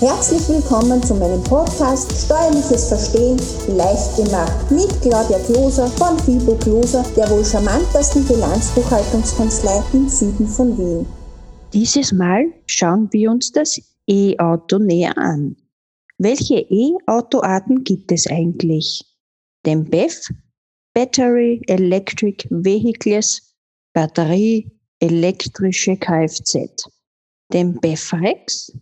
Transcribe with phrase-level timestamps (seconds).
[0.00, 3.38] Herzlich willkommen zu meinem Podcast Steuerliches Verstehen
[3.76, 10.76] leicht gemacht mit Claudia Kloser von Fibo Kloser, der wohl charmantesten Bilanzbuchhaltungskanzlei im Süden von
[10.76, 11.06] Wien.
[11.72, 15.56] Dieses Mal schauen wir uns das E-Auto näher an.
[16.18, 19.04] Welche E-Autoarten gibt es eigentlich?
[19.64, 20.28] Den BEV,
[20.92, 23.54] Battery Electric Vehicles,
[23.92, 26.88] Batterie elektrische Kfz.
[27.52, 28.72] Den BEFREX,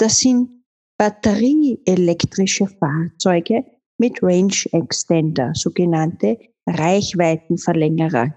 [0.00, 0.64] das sind
[0.98, 3.64] batterieelektrische Fahrzeuge
[3.98, 8.34] mit Range Extender, sogenannte Reichweitenverlängerer.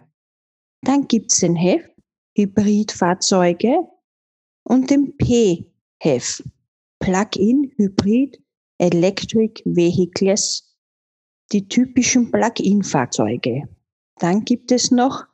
[0.82, 1.90] Dann gibt's den HEF,
[2.36, 3.88] Hybridfahrzeuge,
[4.66, 6.44] und den PHEV,
[7.00, 8.42] Plug-in Hybrid
[8.80, 10.78] Electric Vehicles,
[11.52, 13.64] die typischen Plug-in-Fahrzeuge.
[14.20, 15.26] Dann gibt es noch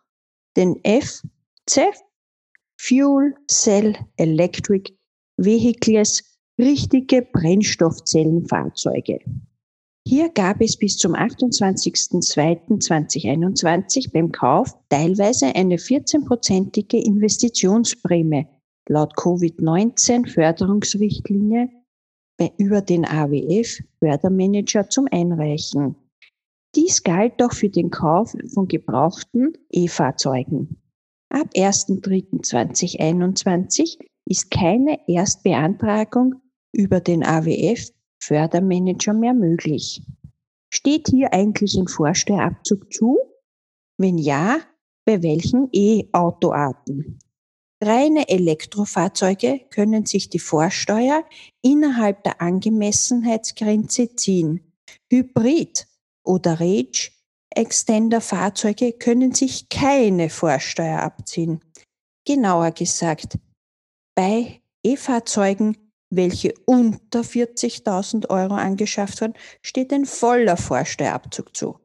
[0.58, 1.95] den FCEV,
[2.80, 4.98] Fuel Cell Electric
[5.43, 6.23] Vehicles
[6.59, 9.20] richtige Brennstoffzellenfahrzeuge.
[10.08, 18.47] Hier gab es bis zum 28.02.2021 beim Kauf teilweise eine 14-prozentige Investitionsprämie
[18.89, 21.69] laut Covid-19 -Förderungsrichtlinie
[22.58, 25.95] über den AWF Fördermanager zum Einreichen.
[26.75, 30.81] Dies galt auch für den Kauf von gebrauchten E-Fahrzeugen.
[31.30, 33.99] Ab 1.3.2021
[34.30, 36.35] ist keine Erstbeantragung
[36.72, 37.89] über den AWF
[38.22, 40.02] Fördermanager mehr möglich.
[40.71, 43.17] Steht hier eigentlich ein Vorsteuerabzug zu?
[43.97, 44.59] Wenn ja,
[45.05, 47.19] bei welchen E-Autoarten?
[47.81, 51.23] Reine Elektrofahrzeuge können sich die Vorsteuer
[51.61, 54.73] innerhalb der Angemessenheitsgrenze ziehen.
[55.11, 55.88] Hybrid
[56.23, 57.11] oder Rage
[57.52, 61.61] Extender-Fahrzeuge können sich keine Vorsteuer abziehen.
[62.25, 63.39] Genauer gesagt,
[64.15, 71.79] bei E-Fahrzeugen, welche unter 40.000 Euro angeschafft wurden, steht ein voller Vorsteuerabzug zu.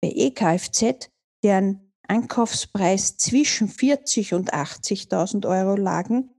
[0.00, 1.10] Bei E-Kfz,
[1.42, 6.30] deren Ankaufspreis zwischen 40 und 80.000 Euro lagen,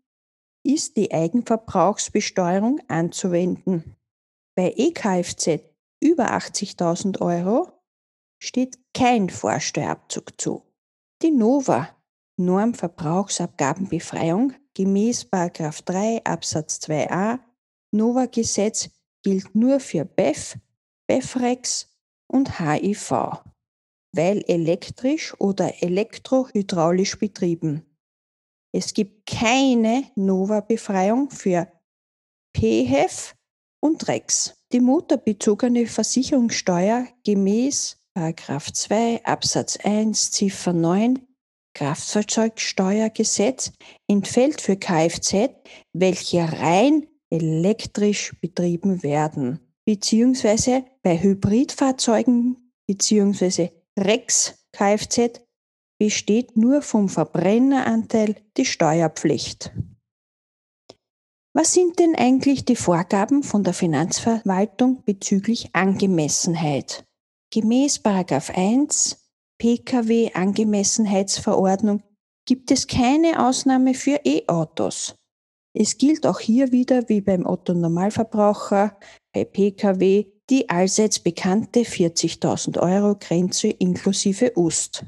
[0.66, 3.97] ist die Eigenverbrauchsbesteuerung anzuwenden.
[4.56, 5.59] Bei E-Kfz
[6.02, 7.72] über 80.000 Euro
[8.40, 10.63] steht kein Vorsteuerabzug zu.
[11.22, 11.90] Die Nova
[12.38, 15.30] Normverbrauchsabgabenbefreiung gemäß
[15.86, 17.40] 3 Absatz 2a
[17.92, 18.90] Nova-Gesetz
[19.22, 20.58] gilt nur für BEF,
[21.08, 21.88] BEFREX
[22.28, 23.44] und HIV,
[24.14, 27.86] weil elektrisch oder elektrohydraulisch betrieben.
[28.72, 31.72] Es gibt keine Nova-Befreiung für
[32.58, 33.36] PHEV
[33.80, 34.56] und REX.
[34.72, 37.98] Die motorbezogene Versicherungssteuer gemäß
[38.74, 41.20] 2 Absatz 1 Ziffer 9
[41.74, 43.72] Kraftfahrzeugsteuergesetz
[44.08, 45.50] entfällt für Kfz,
[45.94, 55.42] welche rein elektrisch betrieben werden, beziehungsweise bei Hybridfahrzeugen beziehungsweise Rex Kfz
[56.00, 59.72] besteht nur vom Verbrenneranteil die Steuerpflicht.
[61.56, 67.06] Was sind denn eigentlich die Vorgaben von der Finanzverwaltung bezüglich Angemessenheit?
[67.52, 68.02] Gemäß
[68.50, 69.23] 1
[69.63, 72.03] Pkw-Angemessenheitsverordnung
[72.46, 75.16] gibt es keine Ausnahme für E-Autos.
[75.74, 79.00] Es gilt auch hier wieder wie beim Otto-Normalverbraucher
[79.31, 85.06] bei Pkw die allseits bekannte 40.000 Euro Grenze inklusive UST.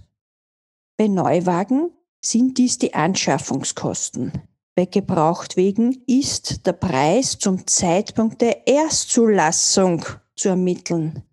[0.98, 1.92] Bei Neuwagen
[2.24, 4.32] sind dies die Anschaffungskosten.
[4.74, 10.06] Bei Gebrauchtwegen ist der Preis zum Zeitpunkt der Erstzulassung
[10.38, 11.26] zu ermitteln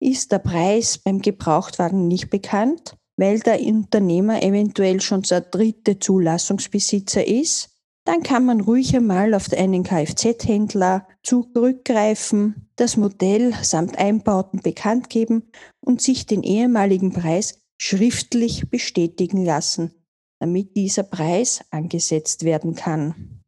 [0.00, 7.26] ist der Preis beim Gebrauchtwagen nicht bekannt, weil der Unternehmer eventuell schon der dritte Zulassungsbesitzer
[7.26, 7.70] ist,
[8.04, 15.50] dann kann man ruhig einmal auf einen Kfz-Händler zurückgreifen, das Modell samt Einbauten bekannt geben
[15.80, 19.92] und sich den ehemaligen Preis schriftlich bestätigen lassen,
[20.38, 23.42] damit dieser Preis angesetzt werden kann.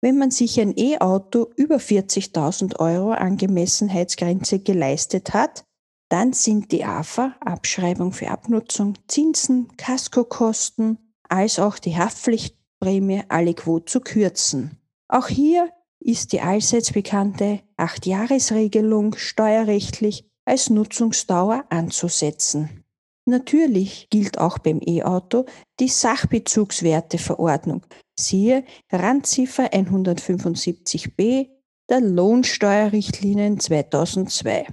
[0.00, 5.64] Wenn man sich ein E-Auto über 40.000 Euro Angemessenheitsgrenze geleistet hat,
[6.12, 13.80] dann sind die AFA, Abschreibung für Abnutzung, Zinsen, Kaskokosten, als auch die Haftpflichtprämie alle quo
[13.80, 14.76] zu kürzen.
[15.08, 15.70] Auch hier
[16.00, 22.84] ist die allseits bekannte 8-Jahres-Regelung steuerrechtlich als Nutzungsdauer anzusetzen.
[23.24, 25.46] Natürlich gilt auch beim E-Auto
[25.80, 27.86] die Sachbezugswerteverordnung,
[28.18, 31.48] siehe Randziffer 175b
[31.88, 34.66] der Lohnsteuerrichtlinien 2002.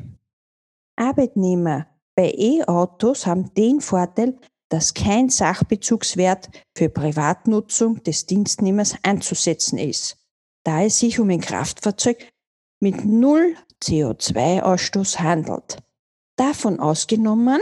[0.99, 4.37] Arbeitnehmer bei E-Autos haben den Vorteil,
[4.69, 10.19] dass kein Sachbezugswert für Privatnutzung des Dienstnehmers anzusetzen ist.
[10.63, 12.27] da es sich um ein Kraftfahrzeug
[12.79, 15.77] mit null CO2-Ausstoß handelt.
[16.35, 17.61] Davon ausgenommen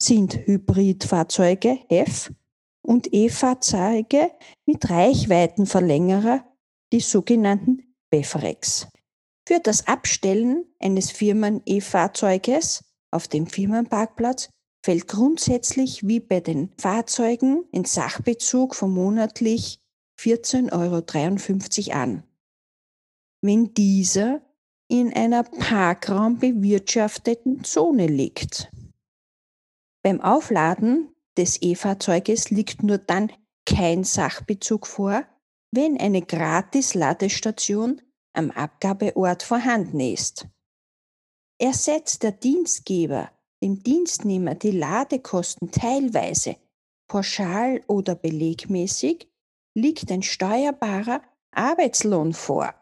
[0.00, 2.32] sind Hybridfahrzeuge F
[2.82, 4.30] und E-Fahrzeuge
[4.66, 6.44] mit Reichweitenverlängerer,
[6.92, 8.88] die sogenannten BEFREX.
[9.48, 14.50] Für das Abstellen eines Firmen-E-Fahrzeuges auf dem Firmenparkplatz
[14.84, 19.80] fällt grundsätzlich wie bei den Fahrzeugen ein Sachbezug von monatlich
[20.20, 22.24] 14,53 Euro an.
[23.40, 24.42] Wenn dieser
[24.86, 28.70] in einer parkraumbewirtschafteten Zone liegt.
[30.02, 31.08] Beim Aufladen
[31.38, 33.32] des E-Fahrzeuges liegt nur dann
[33.64, 35.24] kein Sachbezug vor,
[35.72, 38.02] wenn eine Gratis-Ladestation
[38.38, 40.46] am Abgabeort vorhanden ist.
[41.60, 43.30] Ersetzt der Dienstgeber
[43.62, 46.56] dem Dienstnehmer die Ladekosten teilweise,
[47.08, 49.26] pauschal oder belegmäßig,
[49.74, 52.72] liegt ein steuerbarer Arbeitslohn vor.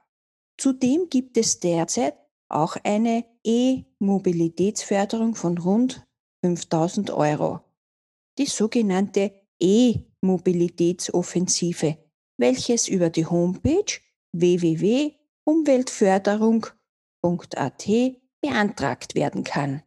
[0.59, 2.17] Zudem gibt es derzeit
[2.49, 6.07] auch eine E-Mobilitätsförderung von rund
[6.45, 7.61] 5000 Euro.
[8.39, 11.99] Die sogenannte E-Mobilitätsoffensive,
[12.39, 14.01] welches über die Homepage
[15.47, 17.87] www.umweltförderung.at
[18.41, 19.83] beantragt werden kann.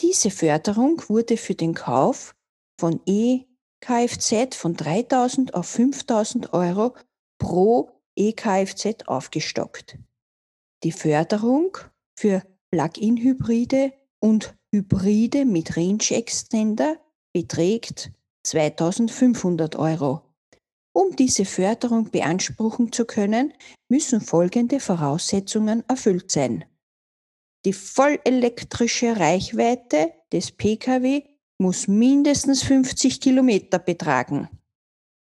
[0.00, 2.34] Diese Förderung wurde für den Kauf
[2.78, 6.96] von E-Kfz von 3000 auf 5000 Euro
[7.38, 9.98] pro E-Kfz aufgestockt.
[10.82, 11.78] Die Förderung
[12.18, 16.96] für Plug-in-Hybride und Hybride mit Range Extender
[17.32, 18.10] beträgt
[18.44, 20.31] 2500 Euro.
[20.94, 23.54] Um diese Förderung beanspruchen zu können,
[23.88, 26.64] müssen folgende Voraussetzungen erfüllt sein.
[27.64, 31.22] Die vollelektrische Reichweite des Pkw
[31.58, 34.48] muss mindestens 50 Kilometer betragen.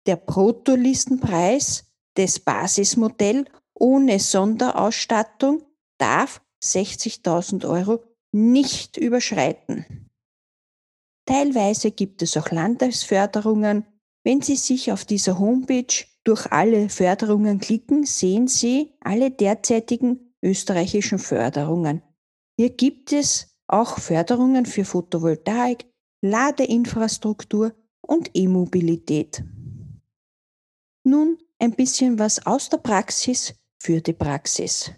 [0.07, 1.85] Der Bruttolistenpreis
[2.17, 5.63] des Basismodells ohne Sonderausstattung
[5.99, 8.03] darf 60.000 Euro
[8.33, 10.09] nicht überschreiten.
[11.27, 13.87] Teilweise gibt es auch Landesförderungen.
[14.25, 21.19] Wenn Sie sich auf dieser Homepage durch alle Förderungen klicken, sehen Sie alle derzeitigen österreichischen
[21.19, 22.03] Förderungen.
[22.59, 25.87] Hier gibt es auch Förderungen für Photovoltaik,
[26.23, 27.73] Ladeinfrastruktur
[28.03, 29.43] und E-Mobilität.
[31.05, 34.93] Nun ein bisschen was aus der Praxis für die Praxis.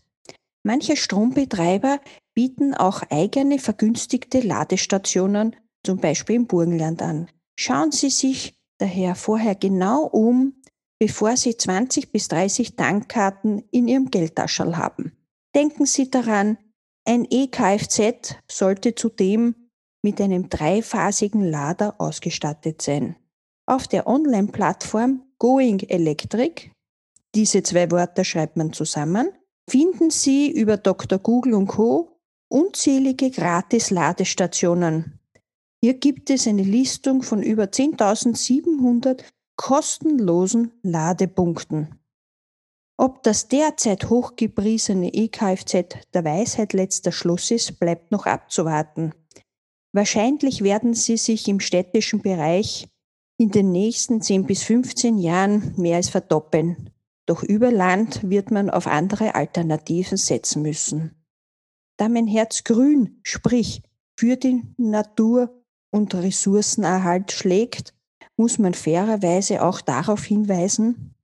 [0.64, 2.00] Manche Strombetreiber
[2.34, 7.28] bieten auch eigene vergünstigte Ladestationen, zum Beispiel im Burgenland, an.
[7.58, 10.54] Schauen Sie sich daher vorher genau um,
[10.98, 15.12] bevor Sie 20 bis 30 Tankkarten in Ihrem Geldtaschel haben.
[15.54, 16.58] Denken Sie daran,
[17.04, 19.54] ein E-Kfz sollte zudem
[20.02, 23.16] mit einem dreiphasigen Lader ausgestattet sein.
[23.66, 26.70] Auf der Online-Plattform Going Electric,
[27.34, 29.30] diese zwei Worte schreibt man zusammen,
[29.68, 31.18] finden Sie über Dr.
[31.18, 32.18] Google und Co.
[32.48, 35.20] unzählige Gratis-Ladestationen.
[35.84, 39.24] Hier gibt es eine Listung von über 10.700
[39.56, 41.98] kostenlosen Ladepunkten.
[42.96, 49.12] Ob das derzeit hochgepriesene EKFZ der Weisheit letzter Schluss ist, bleibt noch abzuwarten.
[49.92, 52.86] Wahrscheinlich werden sie sich im städtischen Bereich
[53.36, 56.90] in den nächsten 10 bis 15 Jahren mehr als verdoppeln.
[57.26, 61.24] Doch über Land wird man auf andere Alternativen setzen müssen.
[61.96, 63.82] Da mein Herz grün, sprich
[64.16, 65.61] für die Natur
[65.92, 67.94] und Ressourcenerhalt schlägt,
[68.36, 71.14] muss man fairerweise auch darauf hinweisen,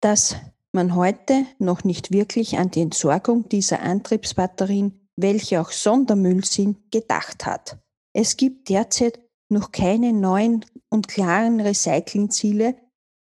[0.00, 0.36] dass
[0.72, 7.46] man heute noch nicht wirklich an die Entsorgung dieser Antriebsbatterien, welche auch Sondermüll sind, gedacht
[7.46, 7.78] hat.
[8.12, 12.76] Es gibt derzeit noch keine neuen und klaren Recyclingziele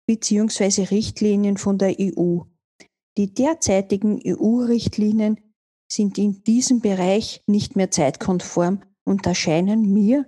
[0.07, 0.83] bzw.
[0.83, 2.39] Richtlinien von der EU.
[3.17, 5.39] Die derzeitigen EU-Richtlinien
[5.91, 10.25] sind in diesem Bereich nicht mehr zeitkonform und erscheinen mir,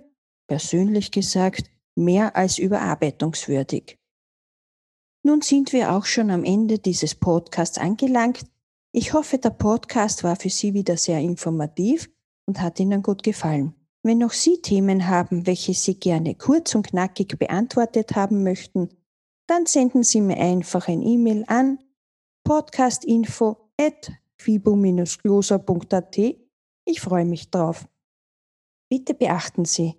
[0.48, 3.98] persönlich gesagt, mehr als überarbeitungswürdig.
[5.22, 8.44] Nun sind wir auch schon am Ende dieses Podcasts angelangt.
[8.92, 12.10] Ich hoffe, der Podcast war für Sie wieder sehr informativ
[12.46, 13.74] und hat Ihnen gut gefallen.
[14.02, 18.88] Wenn noch Sie Themen haben, welche Sie gerne kurz und knackig beantwortet haben möchten,
[19.46, 21.78] dann senden Sie mir einfach ein E-Mail an
[22.44, 26.16] podcastinfo at fibo-gloser.at.
[26.86, 27.86] Ich freue mich drauf.
[28.88, 29.94] Bitte beachten Sie,